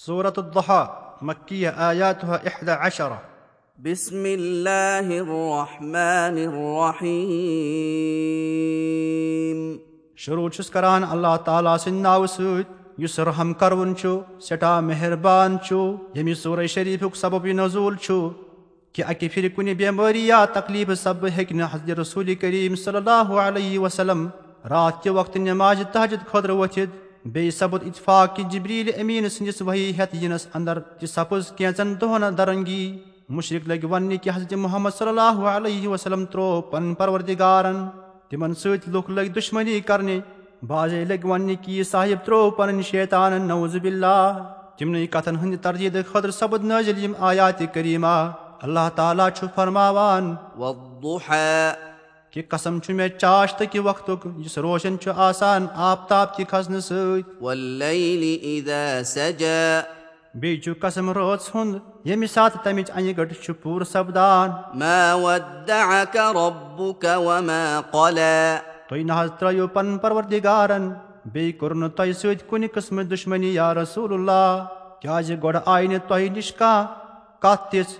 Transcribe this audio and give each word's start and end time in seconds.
صورت 0.00 0.38
الضحى 0.38 0.88
مكية 1.22 1.90
آياتها 1.90 2.48
إحدى 2.48 2.70
عشرة 2.70 3.22
بسم 3.78 4.26
الله 4.26 5.18
الرحمن 5.24 6.36
الرحيم 6.48 7.18
شروع 10.16 10.48
چھُس 10.50 10.70
کران 10.70 11.04
اللہ 11.04 11.36
تعالیٰ 11.44 11.76
سٕنٛدِ 11.78 12.00
ناوٕ 12.02 12.26
سۭتۍ 12.26 12.64
یُس 12.98 13.18
رحم 13.18 13.52
کروُن 13.52 13.90
چھُ 13.96 14.08
سٮ۪ٹھاہ 14.40 14.80
مہربان 14.80 15.50
چھُ 15.66 15.76
ییٚمہِ 16.14 16.34
صوٗرے 16.42 16.66
شریٖفُک 16.76 17.12
سبب 17.16 17.40
یہِ 17.46 17.54
نظوٗل 17.56 17.94
چھُ 18.06 18.14
کہِ 18.92 19.02
اَکہِ 19.08 19.26
پھِرِ 19.34 19.44
کُنہِ 19.56 19.72
بٮ۪مٲری 19.78 20.22
یا 20.26 20.40
تکلیٖف 20.54 20.88
سببہٕ 21.02 21.32
ہیٚکہِ 21.36 21.54
نہٕ 21.56 21.70
حضرت 21.72 21.98
رسوٗل 21.98 22.28
کریٖم 22.40 22.74
صلی 22.84 22.96
اللہُ 22.96 23.28
علیہ 23.46 23.78
وسلم 23.78 24.20
راتھ 24.70 24.96
کہِ 25.02 25.08
وقتہٕ 25.18 25.42
نٮ۪مازِ 25.42 25.78
تحجد 25.92 26.20
خٲطرٕ 26.30 26.56
ؤتھِتھ 26.60 27.09
بیٚیہِ 27.24 27.52
سپُد 27.52 27.82
اتفاق 27.86 28.36
کہِ 28.36 28.44
جبریٖل 28.50 28.90
امیٖن 29.00 29.28
سٕنٛدِس 29.28 29.62
ؤحی 29.62 29.92
ہٮ۪تھ 29.98 30.16
یِنس 30.16 30.46
انٛدر 30.54 30.78
تہِ 30.80 31.08
سپٕز 31.08 31.50
کینٛژن 31.56 31.94
دۄہن 32.00 32.38
درنٛگی 32.38 32.98
مُشرق 33.36 33.68
لٔگۍ 33.68 33.90
وننہِ 33.90 34.16
کہِ 34.22 34.30
حضرت 34.36 34.52
محمد 34.64 34.90
صلی 34.98 35.08
اللہُ 35.08 35.46
علیہ 35.56 35.88
وسلم 35.88 36.24
تروو 36.32 36.60
پنٕنۍ 36.70 36.94
پروردِگارن 36.98 37.86
تِمن 38.28 38.54
سۭتۍ 38.54 38.90
لُکھ 38.92 39.10
لٔگۍ 39.10 39.34
دُشمنی 39.34 39.80
کرنہِ 39.80 40.18
بازے 40.68 41.04
لٔگۍ 41.04 41.30
وننہِ 41.30 41.56
کہِ 41.64 41.84
صاحب 41.90 42.24
تروو 42.26 42.50
پنٕنۍ 42.50 42.82
شیطانن 42.90 43.48
نوزب 43.48 43.84
اللہ 43.84 44.42
تِمنٕے 44.78 45.06
کتھن 45.06 45.36
ہٕنٛدِ 45.36 45.62
تردیٖدٕ 45.62 46.12
خٲطرٕ 46.12 46.30
سپُد 46.40 46.64
نٲزِل 46.64 47.04
یِم 47.04 47.12
آیاتِ 47.18 47.66
کریٖما 47.74 48.16
اللہ 48.62 48.88
تعالیٰ 48.96 49.28
چھُ 49.36 49.46
فرماوان 49.54 50.34
کہِ 52.32 52.42
قسم 52.48 52.78
چھُ 52.80 52.94
مےٚ 52.94 53.08
چاشتہٕ 53.18 53.66
کہِ 53.72 53.80
وقتُک 53.84 54.26
یُس 54.44 54.58
روشن 54.64 54.98
چھُ 55.02 55.10
آسان 55.28 55.66
آفتاب 55.90 56.36
کہِ 56.36 56.46
کھسنہٕ 56.50 56.80
سۭتۍ 56.80 57.22
بیٚیہِ 60.40 60.62
چھُ 60.62 60.72
قسم 60.80 61.10
رٲژ 61.10 61.48
ہُنٛد 61.54 62.06
ییٚمہِ 62.06 62.28
ساتہٕ 62.34 62.62
تمِچ 62.64 62.90
انہِ 62.94 63.16
گٔٹۍ 63.16 63.42
چھُ 63.44 63.54
پوٗرٕ 63.62 63.88
سپدان 63.92 64.50
تُہۍ 68.88 69.04
نہ 69.04 69.12
حظ 69.20 69.30
ترٲیِو 69.38 69.66
پنُن 69.74 69.98
پروردِگارن 69.98 70.88
بیٚیہِ 71.32 71.58
کوٚر 71.58 71.74
نہٕ 71.74 71.96
تۄہہِ 71.96 72.12
سۭتۍ 72.20 72.46
کُنہِ 72.48 72.68
قٕسمٕچ 72.74 73.10
دُشمنی 73.10 73.54
یا 73.54 73.72
رسول 73.74 74.12
اللہ 74.12 74.66
کیازِ 75.02 75.34
گۄڈٕ 75.42 75.62
آیہِ 75.66 75.88
نہٕ 75.88 76.06
تۄہہِ 76.08 76.30
نِش 76.36 76.52
کانٛہہ 76.52 76.86
کتھ 77.42 77.70
تِژھ 77.70 77.92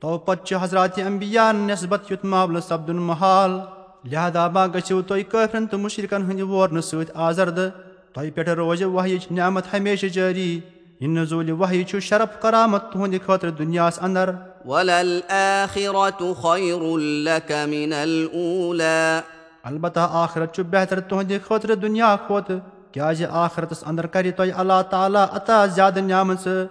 تو 0.00 0.16
پتہٕ 0.18 0.44
چھُ 0.46 0.62
حضرات 0.62 0.98
امبیا 1.06 1.50
نٮ۪سبت 1.52 2.10
یُتھ 2.10 2.24
معاملہٕ 2.24 2.66
سپدُن 2.68 2.96
محال 3.08 3.58
لہذا 4.12 4.46
ما 4.54 4.66
گٔژھِو 4.74 5.00
تُہۍ 5.08 5.22
کٲفرن 5.30 5.66
تہٕ 5.66 5.80
مُشرقن 5.80 6.22
ہٕنٛدِ 6.28 6.42
وورنہٕ 6.50 6.82
سۭتۍ 6.90 7.12
آزردٕ 7.28 7.66
تۄہہِ 8.14 8.34
پٮ۪ٹھ 8.34 8.48
روزِ 8.60 8.84
وحیِچ 8.84 9.30
نعمت 9.38 9.74
ہمیشہٕ 9.74 10.12
جٲری 10.14 10.50
یہِ 11.00 11.08
نظوٗلہِ 11.08 11.54
وحی 11.60 11.82
چھُ 11.84 12.00
شرف 12.08 12.40
کرامت 12.42 12.82
تُہنٛدِ 12.92 13.18
خٲطرٕ 13.26 13.58
دُنیاہس 13.58 13.98
انٛدر 14.02 14.30
وللآخرة 14.66 16.34
خير 16.42 16.82
لك 17.28 17.52
من 17.52 17.92
الأولى 17.92 19.22
البتہ 19.70 20.08
آخرت 20.24 20.54
چھُ 20.54 20.62
بہتر 20.70 21.00
تُہنٛدِ 21.00 21.38
خٲطرٕ 21.46 21.76
دُنیا 21.82 22.16
کھۄتہٕ 22.26 22.60
کیازِ 22.92 23.24
آخرتس 23.30 23.82
انٛدر 23.86 24.06
کرِ 24.14 24.30
تۄہہِ 24.36 24.52
اللہ 24.60 24.80
تعالیٰ 24.90 25.24
عطا 25.32 25.64
زیادٕ 25.74 26.02
نعمژٕ 26.02 26.66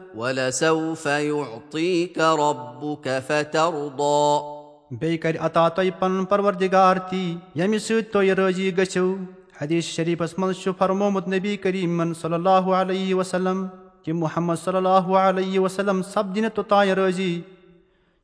بیٚیہِ 4.91 5.19
کرِ 5.21 5.37
عطا 5.41 5.67
تۄہہِ 5.69 5.89
پنُن 5.99 6.25
پروردِگار 6.25 6.97
تی 7.09 7.23
ییٚمہِ 7.55 7.79
سۭتۍ 7.79 8.11
تُہۍ 8.11 8.33
رٲضی 8.37 8.77
گٔژھِو 8.77 9.15
حدیٖث 9.61 9.85
شریٖفس 9.95 10.37
منٛز 10.39 10.63
چھُ 10.63 10.71
فرمومُت 10.77 11.27
نبی 11.27 11.55
کریٖمن 11.63 12.13
صلی 12.21 12.33
اللہُ 12.33 12.73
علیہ 12.81 13.15
وسلم 13.15 13.65
کہِ 14.03 14.13
محمد 14.15 14.55
صلی 14.63 14.77
اللہُ 14.77 15.17
علیہ 15.17 15.59
وسلم 15.59 16.01
سپدِ 16.13 16.41
نہٕ 16.41 16.55
توٚتانۍ 16.55 16.95
رٲضی 16.97 17.41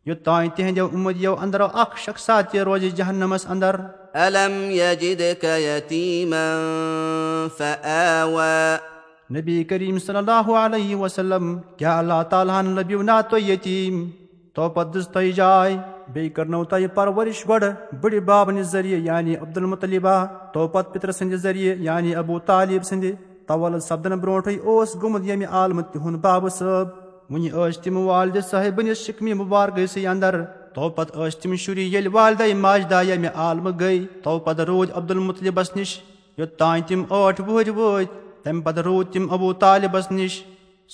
یوٚتانۍ 0.05 0.49
تِہنٛدیو 0.55 0.87
اُمدیو 0.93 1.35
انٛدرو 1.41 1.67
اکھ 1.73 1.99
شخصا 1.99 2.41
تہِ 2.41 2.59
روزِ 2.67 2.89
جہنمس 2.95 3.45
انٛدر 3.49 3.75
نبی 9.35 9.63
کریٖم 9.63 9.97
صلی 10.05 10.17
اللہُ 10.17 10.55
علیہ 10.65 10.95
وسلم 10.95 11.57
کیٛاہ 11.77 11.97
اللہ 11.97 12.21
تعالیٰ 12.29 12.59
ہن 12.59 12.67
لبیو 12.75 13.01
نا 13.01 13.21
تُہۍ 13.21 13.41
یتیٖم 13.41 14.09
تو 14.53 14.69
پتہٕ 14.69 14.93
دِژ 14.93 15.07
تۄہہِ 15.07 15.31
جاے 15.35 15.75
بیٚیہِ 16.13 16.33
کرنو 16.33 16.63
تۄہہِ 16.63 16.87
پرورِش 16.95 17.43
گۄڈٕ 17.49 17.95
بٕڑِ 18.01 18.19
بابنہِ 18.25 18.63
ذٔریعہٕ 18.63 19.01
یعنی 19.01 19.35
تو 20.53 20.67
پتہٕ 20.67 20.93
پِترٕ 20.93 21.11
سٕنٛدِ 21.11 21.35
ذٔریعہٕ 21.35 21.79
یعنی 21.79 22.15
ابوٗ 22.15 22.39
طالب 22.45 22.83
سٕنٛدِ. 22.83 23.13
طول 23.47 23.79
سپدنہٕ 23.79 24.17
برونٛٹھٕے 24.17 24.57
اوس 24.63 24.95
گوٚمُت 25.01 25.25
ییٚمہِ 25.25 25.45
عالمہٕ 25.45 25.91
تِہُنٛد 25.91 26.19
بابہٕ 26.21 26.49
صٲب 26.49 27.04
وُنہِ 27.29 27.51
ٲسۍ 27.51 27.81
تِم 27.83 27.97
والدِ 27.97 28.39
صٲحبنِس 28.49 28.97
شِکمہِ 29.05 29.33
مُبارکسٕے 29.33 30.07
انٛدر 30.07 30.41
تو 30.73 30.89
پتہٕ 30.89 31.27
ٲسۍ 31.27 31.41
تِم 31.41 31.55
شُرۍ 31.55 31.77
ییٚلہِ 31.79 32.13
والدے 32.13 32.53
ماجدا 32.53 33.01
ییٚمہِ 33.01 33.29
عالمہٕ 33.35 33.79
گٔے 33.79 33.99
تو 34.23 34.39
پتہٕ 34.39 34.65
روٗدۍ 34.65 34.91
عبدالمطلبس 34.97 35.75
نِش 35.75 35.97
یوٚتانۍ 36.37 36.81
تِم 36.87 37.03
ٲٹھ 37.09 37.41
وُہٕرۍ 37.41 37.75
وٲتۍ 37.77 38.13
تمہِ 38.43 38.63
پتہٕ 38.63 38.83
روٗدۍ 38.85 39.11
تِم 39.13 39.33
ابوٗ 39.33 39.53
طالِبس 39.59 40.11
نِش 40.11 40.41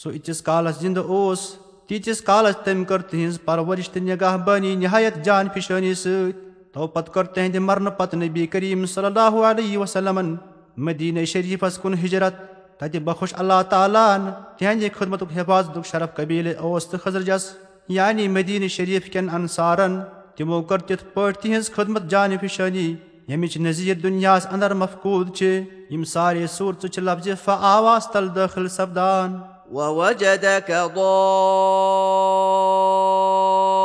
سُہ 0.02 0.14
یٖتِس 0.14 0.42
کالس 0.42 0.80
زِنٛدٕ 0.82 1.04
اوس 1.08 1.40
تیٖتِس 1.88 2.22
کالس 2.22 2.56
تٔمۍ 2.64 2.86
کٔر 2.86 3.02
تِہنٛز 3.10 3.40
پرورِش 3.46 3.90
تہٕ 3.90 4.04
نِگاہ 4.04 4.38
بٲنی 4.46 4.76
نِہایت 4.76 5.24
جان 5.26 5.48
فِشٲنی 5.54 5.94
سۭتۍ 5.94 6.32
تو 6.74 6.88
پتہٕ 6.88 7.14
کٔر 7.14 7.24
تِہنٛدِ 7.24 7.58
مرنہٕ 7.58 7.98
پتہٕ 7.98 8.20
نبی 8.20 8.46
کریٖم 8.48 8.86
صلی 8.86 9.06
اللہُ 9.06 9.44
علیہ 9.50 9.78
وسلمن 9.78 10.36
مدیٖن 10.78 11.26
شریٖفس 11.26 11.78
کُن 11.78 11.94
ہِجرت 12.04 12.36
تتہِ 12.82 13.00
بخش 13.04 13.34
اللہ 13.38 13.62
تعالیٰ 13.70 14.16
ہن 14.16 14.30
تِہنٛدِ 14.58 14.88
خدمتُک 14.98 15.32
حِفاظتُک 15.38 15.86
شرف 15.86 16.16
قبیٖلہٕ 16.16 16.56
اوس 16.60 16.86
تہٕ 16.86 17.00
خضرجس 17.04 17.44
یعنی 17.88 18.28
مدیٖنہٕ 18.28 18.68
شریٖف 18.68 19.12
کٮ۪ن 19.14 19.30
انصارن 19.34 20.00
تِمو 20.36 20.62
کٔر 20.62 20.78
تِتھ 20.78 21.04
پٲٹھۍ 21.14 21.42
تِہنٛز 21.42 21.72
خدمت 21.76 22.04
جانہِ 22.10 22.40
فِشٲنی 22.42 22.96
ییٚمِچ 23.28 23.58
نظیٖر 23.58 24.00
دُنیاہس 24.04 24.48
انٛدر 24.52 24.74
مفقوٗد 24.74 25.36
چھِ 25.36 25.62
یِم 25.90 26.04
سارے 26.04 26.48
صوٗرژٕ 26.48 26.88
چھِ 26.94 27.04
لفظِ 27.04 27.32
فا 27.44 27.58
آواز 27.78 28.08
تل 28.08 28.36
دٲخل 28.36 28.68
سپدان۔ 28.68 29.40
ووجدك 29.72 30.72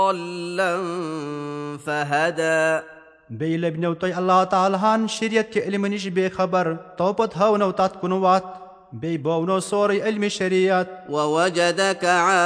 ضالا 0.06 0.76
فهدى 1.84 2.78
بیٚیہِ 3.30 3.58
لبنو 3.58 3.94
تۄہہِ 3.94 4.12
اللہ 4.16 4.44
تعالیٰ 4.50 4.78
ہن 4.82 5.06
شریعت 5.08 5.52
کہِ 5.52 5.62
علمہٕ 5.62 5.90
نِش 5.90 6.08
بے 6.14 6.28
خبر 6.28 6.74
تو 6.96 7.12
پتہٕ 7.12 7.42
ہٲونو 7.42 7.72
تتھ 7.72 7.98
کُن 8.00 8.12
وتھ 8.12 8.65
بیٚیہِ 8.92 9.22
بٲونو 9.22 9.60
سورُے 9.60 10.00
علمِ 10.02 10.28
شریعت 10.28 11.10
ووجدك 11.10 12.04
عائلا 12.04 12.44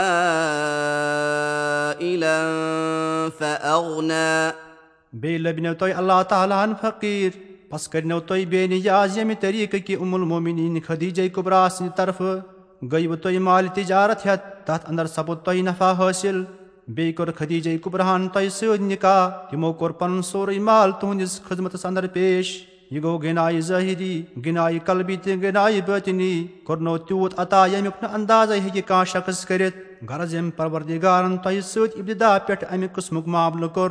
فأغنى. 3.38 4.50
لبنو 5.38 5.74
تۄہہِ 5.74 5.94
اللہ 5.96 6.22
تعالیٰ 6.28 6.64
ہن 6.64 6.72
فقیٖر 6.80 7.38
بس 7.70 7.88
کرنو 7.88 8.20
تۄہہِ 8.20 8.44
بے 8.46 8.66
نِیاز 8.66 9.16
ییٚمہِ 9.16 9.36
طٔریٖقہٕ 9.40 10.02
عمل 10.02 10.20
مومِنی 10.20 10.80
خدیٖجے 10.86 11.28
قُبرا 11.28 11.68
سٕنٛدِ 11.70 11.96
طرفہٕ 11.96 12.38
گٔیوٕ 12.92 13.16
تۄہہِ 13.22 13.38
مالہِ 13.38 13.70
تِجارت 13.74 14.26
ہٮ۪تھ 14.26 14.44
تتھ 14.66 14.90
انٛدر 14.90 15.06
سپُد 15.06 15.38
تۄہہِ 15.44 15.62
نفع 15.62 15.92
حٲصِل 15.98 16.44
بیٚیہِ 16.88 17.14
کوٚر 17.14 17.30
خدیٖجے 17.38 17.78
قُبراہن 17.78 18.28
تۄہہِ 18.28 18.50
سۭتۍ 18.50 18.80
نِکاح 18.80 19.28
تِمو 19.50 19.72
کوٚر 19.72 19.90
پنُن 19.90 20.22
سورُے 20.22 20.58
مال 20.58 20.92
تُہنٛدِس 21.00 21.40
خدمتس 21.48 21.84
انٛدر 21.86 22.06
پیش 22.06 22.46
یہِ 22.90 23.02
گوٚو 23.02 23.18
گِنایہِ 23.22 23.60
ظٲہِری 23.62 24.14
گِنایہِ 24.44 24.78
قلبی 24.86 25.16
تہٕ 25.24 25.42
گِنایہِ 25.42 25.80
بٲطنی 25.86 26.46
کوٚرنو 26.66 26.96
تیوٗت 26.98 27.38
عطا 27.40 27.66
ییٚمیُک 27.66 28.02
نہٕ 28.02 28.14
انٛدازے 28.14 28.58
ہیٚکہِ 28.60 28.82
کانٛہہ 28.86 29.12
شخص 29.12 29.44
کٔرِتھ 29.46 29.76
غرض 30.08 30.34
ییٚمہِ 30.34 30.56
پروردِگارن 30.56 31.36
تۄہہِ 31.42 31.62
سۭتۍ 31.62 31.98
اِبتدا 32.00 32.38
پٮ۪ٹھ 32.46 32.64
امہِ 32.70 32.88
قٕسمُک 32.94 33.28
معاملہٕ 33.34 33.72
کوٚر 33.74 33.90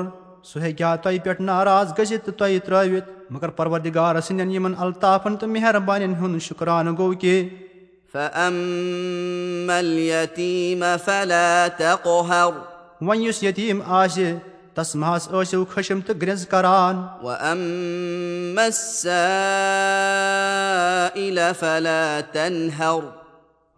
سُہ 0.50 0.62
ہیٚکہِ 0.62 0.84
ہا 0.84 0.96
تۄہہِ 0.96 1.24
پٮ۪ٹھ 1.24 1.42
ناراض 1.42 1.94
گٔژھِتھ 2.00 2.26
تہٕ 2.26 2.38
تۄہہِ 2.38 2.60
ترٲوِتھ 2.66 3.10
مگر 3.30 3.50
پروردِگار 3.58 4.22
سٕنٛدٮ۪ن 4.22 4.52
یِمن 4.52 4.74
الطافن 4.78 5.36
تہٕ 5.38 5.50
مہربانٮ۪ن 5.50 6.14
ہُنٛد 6.22 6.42
شُکرانہٕ 6.48 6.98
گوٚو 6.98 7.14
کہِ 7.22 7.48
وۄنۍ 13.02 13.22
یُس 13.26 13.44
یتیٖم 13.44 13.82
آسہِ 13.88 14.34
تس 14.80 14.96
مہ 14.96 15.06
حظ 15.16 15.28
ٲسِو 15.32 15.64
خٔشِم 15.72 16.00
تہٕ 16.08 16.16
گرٛٮ۪ز 16.22 16.46
کران 16.52 16.96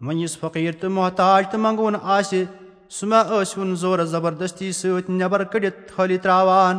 وۄنۍ 0.00 0.22
یُس 0.22 0.36
فقیٖر 0.38 0.74
تہٕ 0.80 0.90
محتاج 0.90 1.44
تہٕ 1.50 1.60
منگوُن 1.60 1.96
آسہِ 2.16 2.44
سُہ 2.96 3.06
مہ 3.06 3.20
ٲسۍوُن 3.30 3.74
زورٕ 3.82 4.04
زبردستی 4.12 4.68
سۭتۍ 4.72 5.10
نٮ۪بر 5.10 5.44
کٔڑِتھ 5.44 5.78
تھٲلی 5.88 6.18
تراوان 6.22 6.76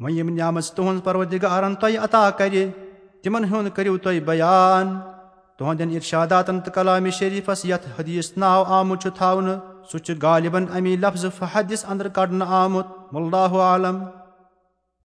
وۄنۍ 0.00 0.16
یِم 0.18 0.28
نعمژ 0.36 0.70
تُہنٛز 0.70 1.02
پروردِگارن 1.04 1.74
تۄہہِ 1.74 1.98
عطا 2.04 2.30
کرِ 2.38 2.66
تِمن 3.22 3.44
ہُنٛد 3.44 3.76
کٔرِو 3.76 3.98
تُہۍ 3.98 4.20
بَیان 4.26 5.13
تُہنٛدٮ۪ن 5.58 5.90
اِرشاداتن 5.94 6.60
تہٕ 6.60 6.74
کلامِ 6.74 7.10
شریٖفس 7.18 7.64
یتھ 7.64 7.86
حدیٖث 7.98 8.36
ناو 8.36 8.62
آمُت 8.76 9.02
چھُ 9.02 9.10
تھاونہٕ 9.18 9.58
سُہ 9.90 9.98
چھُ 10.04 10.12
غالِبن 10.22 10.64
امی 10.76 10.96
لفظ 11.02 11.24
فحدِس 11.38 11.84
انٛدر 11.88 12.08
کڑنہٕ 12.16 12.48
آمُت 12.62 12.86
اللہُ 13.18 13.60
عالم 13.68 13.96